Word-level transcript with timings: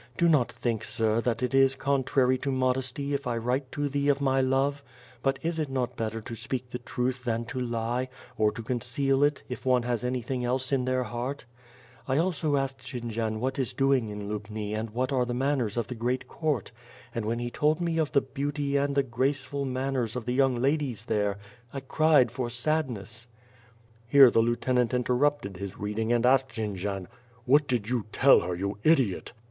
Do 0.17 0.27
not 0.27 0.51
think. 0.51 0.83
Sir, 0.83 1.21
that 1.21 1.43
it 1.43 1.53
is 1.53 1.75
contrary 1.75 2.35
to 2.39 2.51
modesty 2.51 3.13
if 3.13 3.27
I 3.27 3.37
write 3.37 3.71
to 3.73 3.87
thee 3.87 4.09
of 4.09 4.19
my 4.19 4.41
love; 4.41 4.83
but 5.21 5.37
is 5.43 5.59
it 5.59 5.69
not 5.69 5.95
better 5.95 6.21
to 6.21 6.33
speak 6.35 6.71
the 6.71 6.79
truth 6.79 7.23
than 7.23 7.45
to 7.45 7.59
lie, 7.61 8.09
or 8.35 8.51
to 8.53 8.63
conceal 8.63 9.23
it, 9.23 9.43
if 9.47 9.63
one 9.63 9.83
has 9.83 10.03
anything 10.03 10.43
else 10.43 10.71
in 10.71 10.85
their 10.85 11.03
heart? 11.03 11.45
I 12.07 12.17
also 12.17 12.57
asked 12.57 12.79
Jendzian 12.79 13.37
what 13.39 13.59
is 13.59 13.73
doing 13.73 14.09
in 14.09 14.27
Lubni 14.27 14.73
and 14.73 14.89
what 14.89 15.11
are 15.13 15.23
the 15.23 15.35
manners 15.35 15.77
of 15.77 15.85
the 15.85 15.93
great 15.93 16.27
court, 16.27 16.71
and 17.13 17.23
when 17.23 17.37
he 17.37 17.51
told 17.51 17.79
me 17.79 17.99
of 17.99 18.11
the 18.11 18.21
beauty 18.21 18.77
and 18.77 18.95
the 18.95 19.03
graceful 19.03 19.65
manners 19.65 20.15
of 20.15 20.25
the 20.25 20.33
young 20.33 20.55
ladies 20.55 21.05
there, 21.05 21.37
I 21.71 21.79
cried 21.79 22.31
for 22.31 22.49
sadness." 22.49 23.27
WITH 23.27 23.27
FIRE 23.27 23.27
AND 23.27 24.09
SWORD. 24.09 24.09
g^ 24.09 24.11
Here 24.13 24.31
the 24.31 24.39
lieutenant 24.49 24.93
interrupted 24.95 25.57
his 25.57 25.77
reading 25.77 26.11
and 26.11 26.25
asked 26.25 26.49
Jendzian: 26.49 27.05
"WTiat 27.47 27.67
did 27.67 27.89
you 27.89 28.07
tell 28.11 28.39
her, 28.39 28.55
you 28.55 28.79
idiot?" 28.83 29.33